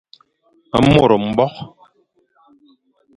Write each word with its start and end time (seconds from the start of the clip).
Mo 0.71 0.79
mbore 0.93 1.17